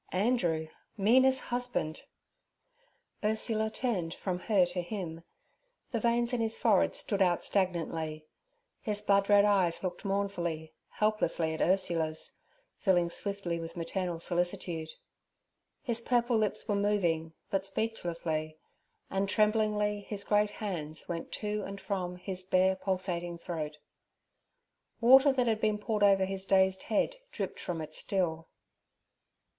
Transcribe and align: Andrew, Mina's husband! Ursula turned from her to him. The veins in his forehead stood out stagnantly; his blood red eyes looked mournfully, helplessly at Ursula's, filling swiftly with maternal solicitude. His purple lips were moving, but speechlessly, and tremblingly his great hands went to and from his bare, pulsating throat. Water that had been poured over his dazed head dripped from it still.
Andrew, 0.13 0.67
Mina's 0.97 1.39
husband! 1.39 2.05
Ursula 3.23 3.69
turned 3.69 4.15
from 4.15 4.39
her 4.39 4.65
to 4.65 4.81
him. 4.81 5.23
The 5.91 5.99
veins 5.99 6.33
in 6.33 6.41
his 6.41 6.57
forehead 6.57 6.95
stood 6.95 7.21
out 7.21 7.41
stagnantly; 7.43 8.25
his 8.81 9.03
blood 9.03 9.29
red 9.29 9.45
eyes 9.45 9.83
looked 9.83 10.03
mournfully, 10.03 10.73
helplessly 10.89 11.53
at 11.53 11.61
Ursula's, 11.61 12.41
filling 12.79 13.11
swiftly 13.11 13.59
with 13.59 13.77
maternal 13.77 14.19
solicitude. 14.19 14.89
His 15.83 16.01
purple 16.01 16.35
lips 16.35 16.67
were 16.67 16.73
moving, 16.73 17.33
but 17.51 17.63
speechlessly, 17.63 18.57
and 19.11 19.29
tremblingly 19.29 19.99
his 20.01 20.23
great 20.23 20.49
hands 20.49 21.07
went 21.07 21.31
to 21.33 21.61
and 21.61 21.79
from 21.79 22.15
his 22.15 22.41
bare, 22.41 22.75
pulsating 22.75 23.37
throat. 23.37 23.77
Water 24.99 25.31
that 25.31 25.45
had 25.45 25.61
been 25.61 25.77
poured 25.77 26.01
over 26.01 26.25
his 26.25 26.43
dazed 26.47 26.81
head 26.89 27.17
dripped 27.31 27.59
from 27.59 27.81
it 27.81 27.93
still. 27.93 28.47